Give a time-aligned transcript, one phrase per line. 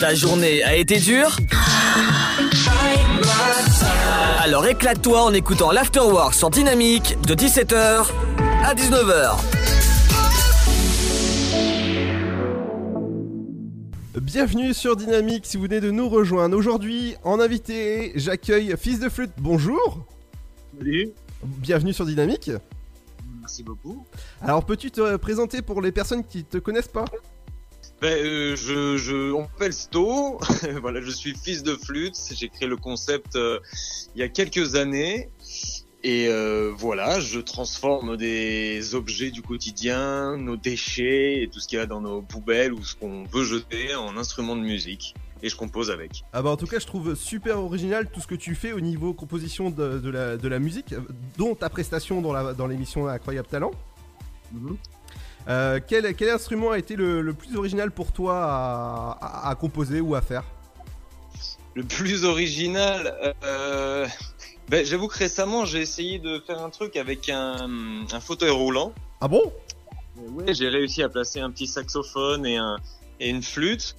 [0.00, 1.36] Ta journée a été dure
[4.38, 8.06] Alors éclate-toi en écoutant l'Afterwork sur Dynamique de 17h
[8.64, 9.38] à 19h.
[14.20, 16.56] Bienvenue sur Dynamique si vous venez de nous rejoindre.
[16.56, 19.32] Aujourd'hui, en invité, j'accueille Fils de Flûte.
[19.38, 20.06] Bonjour.
[20.76, 21.10] Salut.
[21.42, 22.50] Bienvenue sur Dynamique.
[23.40, 24.04] Merci beaucoup.
[24.42, 27.06] Alors, peux-tu te présenter pour les personnes qui te connaissent pas?
[28.00, 30.38] Ben, euh, je, je, on m'appelle Sto.
[30.80, 32.16] voilà, je suis fils de flûte.
[32.32, 33.58] J'ai créé le concept euh,
[34.14, 35.30] il y a quelques années.
[36.04, 41.76] Et euh, voilà, je transforme des objets du quotidien, nos déchets et tout ce qu'il
[41.76, 45.16] y a dans nos poubelles ou ce qu'on veut jeter en instruments de musique.
[45.42, 46.22] Et je compose avec.
[46.32, 48.80] Ah bah en tout cas je trouve super original tout ce que tu fais au
[48.80, 50.94] niveau composition de, de la, de la musique,
[51.36, 53.72] dont ta prestation dans la- dans l'émission Incroyable Talent.
[55.48, 59.54] Euh, quel, quel instrument a été le, le plus original pour toi à, à- à
[59.54, 60.44] composer ou à faire
[61.74, 64.06] Le plus original, euh,
[64.68, 68.92] ben, j'avoue que récemment j'ai essayé de faire un truc avec un, un fauteuil roulant.
[69.20, 69.52] Ah bon?
[70.16, 72.76] Ouais, j'ai réussi à placer un petit saxophone et un
[73.20, 73.96] et une flûte.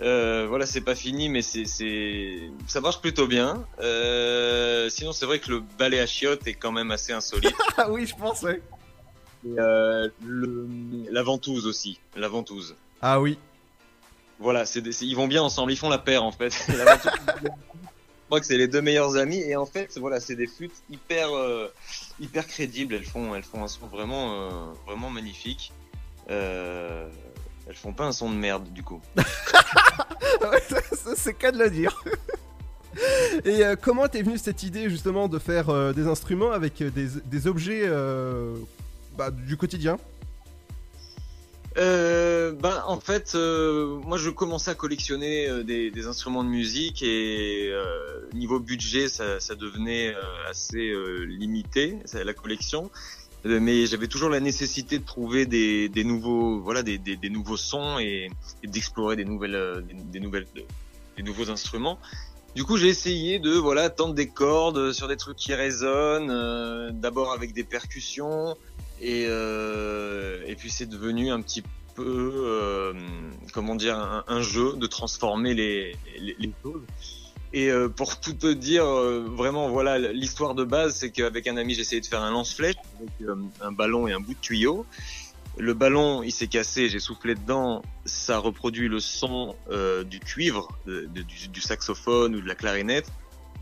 [0.00, 3.64] Euh, voilà, c'est pas fini, mais c'est c'est ça marche plutôt bien.
[3.80, 7.54] Euh, sinon, c'est vrai que le balai à chiottes est quand même assez insolite.
[7.76, 8.62] Ah oui je pense ouais.
[9.44, 10.61] Et, euh, le,
[11.12, 12.74] la ventouse aussi, la ventouse.
[13.00, 13.38] Ah oui.
[14.40, 16.52] Voilà, c'est des- c'est- ils vont bien ensemble, ils font la paire en fait.
[16.76, 17.48] La ventouse, je
[18.26, 21.28] crois que c'est les deux meilleurs amis et en fait, voilà, c'est des flûtes hyper
[21.36, 21.68] euh,
[22.18, 22.94] hyper crédibles.
[22.94, 24.50] Elles font elles font un son vraiment euh,
[24.86, 25.72] vraiment magnifique.
[26.30, 27.08] Euh,
[27.68, 29.00] elles font pas un son de merde du coup.
[30.68, 32.02] Ça, c'est qu'à de le dire.
[33.44, 36.90] Et euh, comment t'es venue cette idée justement de faire euh, des instruments avec euh,
[36.90, 38.54] des, des objets euh,
[39.16, 39.98] bah, du quotidien?
[41.78, 46.48] Euh, ben en fait, euh, moi je commençais à collectionner euh, des, des instruments de
[46.48, 50.20] musique et euh, niveau budget, ça, ça devenait euh,
[50.50, 52.90] assez euh, limité la collection.
[53.44, 57.98] Mais j'avais toujours la nécessité de trouver des, des nouveaux, voilà, des, des, nouveaux sons
[57.98, 58.30] et,
[58.62, 60.46] et d'explorer des nouvelles, des, nouvelles,
[61.16, 61.98] des nouveaux instruments.
[62.54, 67.32] Du coup, j'ai essayé de voilà tendre des cordes sur des trucs qui résonnent, d'abord
[67.32, 68.56] avec des percussions,
[69.02, 71.62] et, euh, et puis c'est devenu un petit
[71.94, 72.94] peu, euh,
[73.52, 76.82] comment dire, un, jeu de transformer les, les, les choses.
[77.52, 81.74] Et euh, pour tout te dire, vraiment, voilà, l'histoire de base, c'est qu'avec un ami,
[81.74, 83.28] j'ai essayé de faire un lance-flèche avec
[83.60, 84.86] un ballon et un bout de tuyau.
[85.58, 90.68] Le ballon, il s'est cassé, j'ai soufflé dedans, ça reproduit le son euh, du cuivre,
[90.86, 93.12] du, du saxophone ou de la clarinette.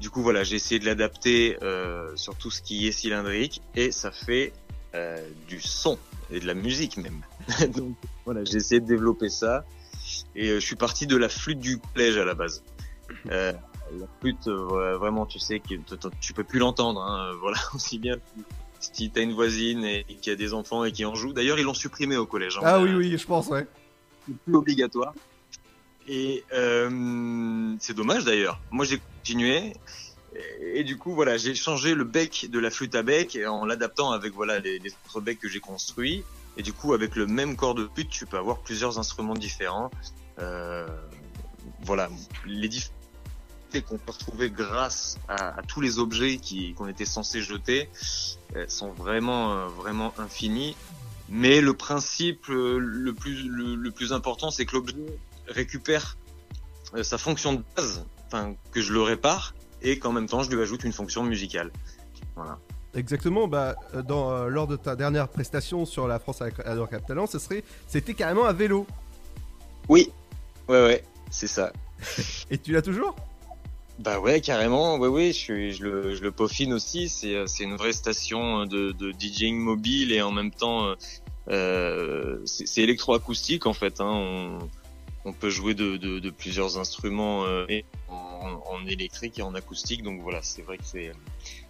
[0.00, 3.90] Du coup, voilà, j'ai essayé de l'adapter euh, sur tout ce qui est cylindrique et
[3.90, 4.52] ça fait
[4.94, 5.18] euh,
[5.48, 5.98] du son
[6.30, 7.20] et de la musique même.
[7.76, 9.64] Donc voilà, j'ai essayé de développer ça
[10.34, 12.62] et euh, je suis parti de la flûte du collège à la base.
[13.30, 13.52] Euh,
[13.98, 15.74] la flûte, euh, vraiment, tu sais que
[16.20, 17.00] tu peux plus l'entendre.
[17.02, 18.16] Hein, voilà, aussi bien
[18.78, 21.32] si t'as une voisine et, et qui a des enfants et qui en joue.
[21.32, 22.56] D'ailleurs, ils l'ont supprimé au collège.
[22.58, 22.62] hein.
[22.64, 23.66] Ah oui, oui, je pense, ouais.
[24.26, 25.12] c'est plus obligatoire.
[26.08, 28.58] Et euh, c'est dommage d'ailleurs.
[28.70, 29.74] Moi j'ai continué
[30.60, 34.12] et, du coup voilà j'ai changé le bec de la flûte à bec en l'adaptant
[34.12, 36.24] avec voilà les, autres becs que j'ai construits.
[36.56, 39.90] Et du coup avec le même corps de flûte tu peux avoir plusieurs instruments différents.
[40.38, 40.86] Euh,
[41.82, 42.08] voilà
[42.46, 43.00] les différences
[43.78, 47.88] qu'on peut retrouver grâce à, tous les objets qui qu'on était censé jeter
[48.56, 50.76] euh, sont vraiment euh, vraiment infinis.
[51.28, 54.96] Mais le principe euh, le plus le, plus important, c'est que l'objet
[55.46, 56.16] récupère
[57.02, 60.60] sa fonction de base, enfin que je le répare, et qu'en même temps je lui
[60.60, 61.70] ajoute une fonction musicale.
[62.36, 62.58] Voilà.
[62.94, 67.06] Exactement, bah, euh, dans, euh, lors de ta dernière prestation sur la France Adore Cap
[67.06, 68.86] Talent, ce serait, c'était carrément un vélo.
[69.88, 70.10] Oui,
[70.68, 71.72] ouais ouais, c'est ça.
[72.50, 73.14] Et tu l'as toujours?
[74.00, 77.10] Bah ouais, carrément, ouais ouais, je, suis, je, le, je le peaufine aussi.
[77.10, 80.94] C'est euh, c'est une vraie station de, de DJing mobile et en même temps
[81.48, 84.00] euh, c'est c'est électroacoustique en fait.
[84.00, 84.06] Hein.
[84.08, 84.58] On,
[85.26, 89.54] on peut jouer de, de, de plusieurs instruments euh, et en, en électrique et en
[89.54, 90.02] acoustique.
[90.02, 91.12] Donc voilà, c'est vrai que c'est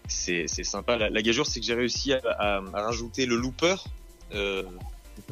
[0.08, 0.96] c'est c'est sympa.
[0.96, 3.76] La, la gageure, c'est que j'ai réussi à, à, à rajouter le looper.
[4.34, 4.62] Euh,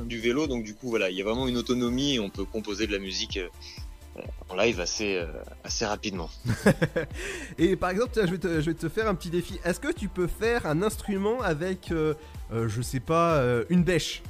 [0.04, 2.44] du vélo donc du coup voilà il y a vraiment une autonomie et on peut
[2.44, 5.26] composer de la musique euh, en live assez euh,
[5.64, 6.28] assez rapidement
[7.58, 9.58] Et par exemple, tiens, je vais, te, je vais te faire un petit défi.
[9.64, 12.14] Est-ce que tu peux faire un instrument avec, euh,
[12.52, 14.22] euh, je sais pas, euh, une bêche?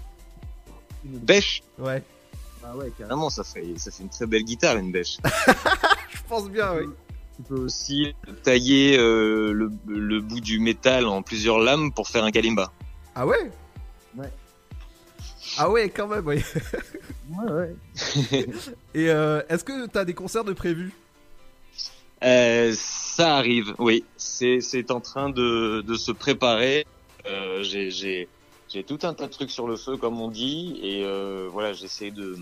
[1.04, 1.62] Une bêche?
[1.78, 2.02] Ouais,
[2.64, 5.18] Ah ouais, carrément, ça fait, ça fait une très belle guitare, une bêche.
[6.28, 6.84] je pense bien, oui.
[7.36, 12.24] Tu peux aussi tailler euh, le, le bout du métal en plusieurs lames pour faire
[12.24, 12.70] un kalimba.
[13.14, 13.50] Ah ouais?
[14.14, 14.30] Ouais.
[15.56, 16.42] Ah ouais, quand même, oui.
[17.30, 17.76] Ouais, ouais.
[18.94, 20.92] Et euh, est-ce que t'as des concerts de prévus?
[22.24, 24.04] Euh, ça arrive, oui.
[24.16, 26.86] C'est en train de, de se préparer.
[27.26, 28.28] Euh, j'ai j'ai
[28.68, 31.72] j'ai tout un tas de trucs sur le feu, comme on dit, et euh, voilà,
[31.74, 32.36] j'essaie de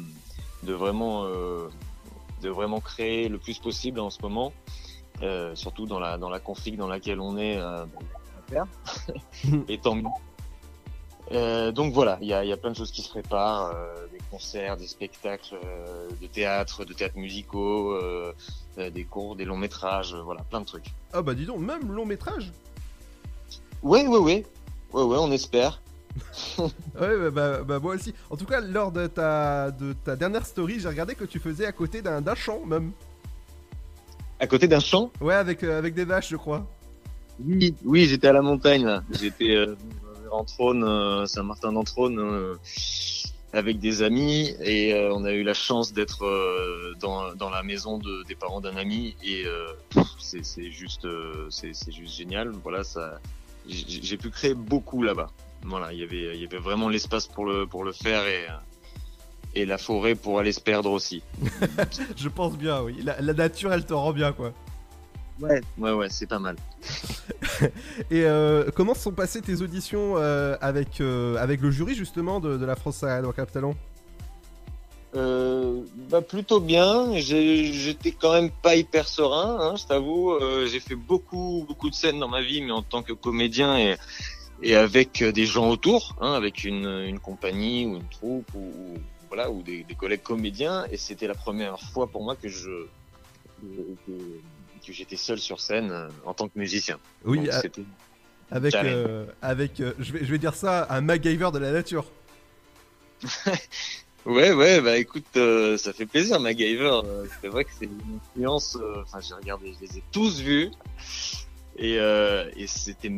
[0.62, 1.68] de vraiment euh,
[2.42, 4.52] de vraiment créer le plus possible en ce moment,
[5.22, 7.56] euh, surtout dans la dans la config dans laquelle on est.
[7.58, 7.86] Euh,
[9.68, 10.04] et tant mieux.
[11.32, 14.06] Euh, donc voilà, il y a, y a plein de choses qui se préparent, euh,
[14.12, 15.58] des concerts, des spectacles
[16.20, 17.98] de théâtre, de théâtre musicaux,
[18.76, 20.94] des cours, des longs métrages, voilà, plein de trucs.
[21.12, 22.52] Ah bah dis donc, même long métrage?
[23.82, 24.46] Ouais, ouais, ouais,
[24.92, 25.82] ouais, ouais, on espère.
[26.58, 28.14] Ouais, bah, bah, bah, moi aussi.
[28.30, 31.66] En tout cas, lors de ta, de ta dernière story, j'ai regardé que tu faisais
[31.66, 32.92] à côté d'un champ même.
[34.38, 35.10] À côté d'un champ?
[35.20, 36.66] Ouais, avec, euh, avec des vaches, je crois.
[37.44, 39.02] Oui, oui, j'étais à la montagne là.
[39.10, 39.74] J'étais euh,
[40.30, 42.54] en Trône, euh, Saint-Martin d'Entrône, euh,
[43.52, 46.26] avec des amis et on a eu la chance d'être
[47.00, 49.44] dans, dans la maison de, des parents d'un ami et
[50.18, 51.06] c'est juste
[51.48, 52.50] c'est c'est juste génial.
[52.62, 53.18] Voilà, ça
[53.68, 55.28] j'ai pu créer beaucoup là-bas.
[55.64, 58.46] Voilà, il y avait il y avait vraiment l'espace pour le pour le faire et
[58.48, 58.56] euh,
[59.56, 61.22] et la forêt pour aller se perdre aussi.
[62.16, 63.00] Je pense bien, oui.
[63.02, 64.52] La, la nature, elle te rend bien, quoi.
[65.40, 66.56] Ouais, ouais, ouais, c'est pas mal.
[68.10, 72.40] Et euh, comment se sont passées tes auditions euh, avec, euh, avec le jury, justement,
[72.40, 73.74] de, de la France à Cap Talent
[75.16, 75.80] Euh,
[76.10, 77.16] bah plutôt bien.
[77.16, 80.32] J'étais quand même pas hyper serein, hein, je t'avoue.
[80.32, 83.78] Euh, j'ai fait beaucoup beaucoup de scènes dans ma vie, mais en tant que comédien
[83.78, 83.96] et
[84.62, 88.58] et avec euh, des gens autour, hein, avec une, une compagnie ou une troupe ou,
[88.58, 88.98] ou-
[89.28, 90.86] voilà ou des, des collègues comédiens.
[90.90, 92.86] Et c'était la première fois pour moi que je
[93.62, 95.92] que, j'étais seul sur scène
[96.24, 96.98] en tant que musicien.
[97.24, 97.48] Oui, Donc,
[98.50, 102.04] avec, euh, avec je, vais, je vais dire ça, un MacGyver de la nature.
[104.26, 107.00] Ouais, ouais, bah écoute, euh, ça fait plaisir, MacGyver.
[107.04, 108.76] Euh, c'est vrai que c'est une influence.
[108.80, 110.70] euh, Enfin, j'ai regardé, je les ai tous vus.
[111.78, 113.12] Et, euh, et c'était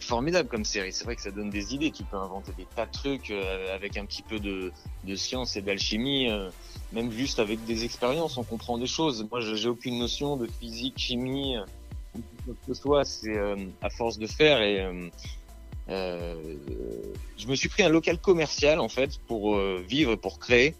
[0.00, 0.92] formidable comme série.
[0.92, 1.90] C'est vrai que ça donne des idées.
[1.90, 4.72] Tu peux inventer des tas de trucs euh, avec un petit peu de,
[5.02, 6.30] de science et d'alchimie.
[6.30, 6.48] euh,
[6.92, 9.26] même juste avec des expériences, on comprend des choses.
[9.30, 11.64] Moi, j'ai aucune notion de physique, chimie, euh,
[12.16, 13.04] ou quoi que ce soit.
[13.04, 13.36] C'est
[13.82, 15.10] à force de faire et
[15.88, 16.56] euh,
[17.36, 20.74] je me suis pris un local commercial en fait pour euh, vivre, pour créer,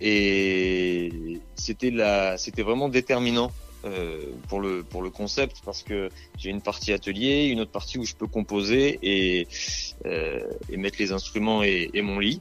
[0.00, 3.50] et c'était la, c'était vraiment déterminant
[3.84, 7.98] euh, pour le pour le concept parce que j'ai une partie atelier, une autre partie
[7.98, 9.46] où je peux composer et
[10.06, 12.40] euh, et mettre les instruments et, et mon lit.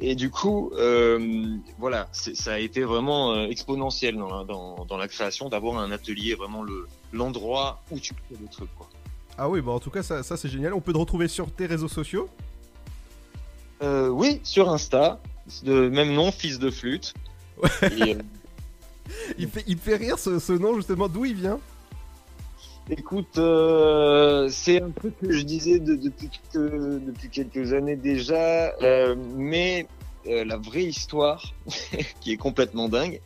[0.00, 4.96] Et du coup, euh, voilà, ça a été vraiment euh, exponentiel dans la, dans, dans
[4.96, 8.72] la création d'avoir un atelier, vraiment le l'endroit où tu crées des trucs.
[8.76, 8.88] Quoi.
[9.38, 10.74] Ah oui, bah en tout cas, ça, ça c'est génial.
[10.74, 12.28] On peut te retrouver sur tes réseaux sociaux.
[13.82, 15.20] Euh, oui, sur Insta,
[15.62, 17.14] de même nom, fils de flûte.
[17.96, 18.18] Et, euh,
[19.38, 21.58] Il fait, il me fait rire ce, ce nom, justement, d'où il vient?
[22.90, 28.72] écoute, euh, c'est un truc que je disais de- depuis, que- depuis quelques années déjà,
[29.36, 29.86] mais
[30.26, 31.52] la vraie histoire,
[32.20, 33.20] qui est complètement dingue,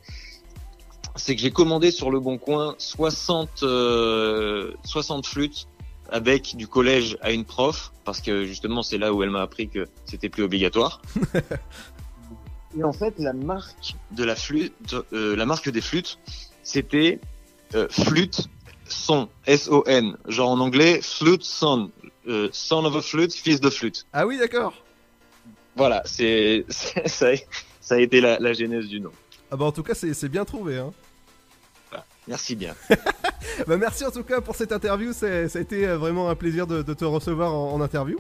[1.17, 5.69] c'est que j'ai commandé sur le Bon Coin 60, euh, 60 flûtes
[6.13, 9.69] avec du collège à une prof, parce que justement c'est là où elle m'a appris
[9.69, 11.03] que c'était plus obligatoire.
[12.79, 16.19] Et en fait, la marque de la flûte, euh, la marque des flûtes,
[16.63, 17.21] c'était
[17.75, 18.49] euh, flûte
[18.89, 21.91] son, S-O-N, genre en anglais flute son,
[22.29, 24.07] euh, son of a flute, fils de flûte.
[24.15, 24.73] Ah oui, d'accord.
[25.77, 27.37] Voilà, c'est c'est- ça, a-
[27.81, 29.13] ça a été la, la genèse du nom.
[29.51, 30.79] Ah bah en tout cas, c'est c'est bien trouvé.
[30.79, 30.93] Hein.
[32.29, 32.75] Merci bien.
[33.67, 35.13] Bah merci en tout cas pour cette interview.
[35.13, 38.17] Ça a été euh, vraiment un plaisir de, de te recevoir en, en interview.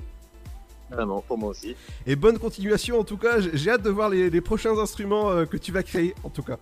[0.90, 1.74] Vraiment, pour moi aussi.
[2.06, 3.40] Et bonne continuation en tout cas.
[3.40, 6.28] J'ai j'ai hâte de voir les, les prochains instruments euh, que tu vas créer en
[6.28, 6.58] tout cas.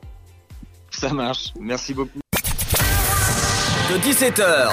[0.90, 1.52] Ça marche.
[1.58, 2.20] Merci beaucoup.
[3.90, 4.68] De 17h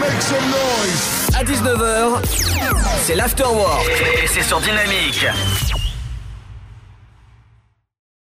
[0.00, 1.30] Make some noise.
[1.36, 2.24] à 19h,
[3.04, 3.86] c'est l'afterwork.
[4.22, 5.26] Et c'est sur Dynamique.